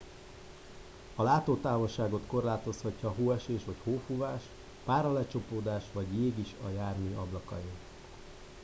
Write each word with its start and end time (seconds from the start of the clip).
a 1.15 1.23
látótávolságot 1.23 2.23
korlátozhatja 2.27 3.09
hóesés 3.13 3.61
vagy 3.65 3.75
hófúvás 3.83 4.41
páralecsapódás 4.85 5.83
vagy 5.93 6.13
jég 6.13 6.37
is 6.37 6.55
a 6.65 6.69
jármű 6.69 7.13
ablakain 7.15 7.73